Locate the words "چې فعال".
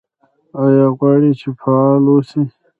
1.39-2.03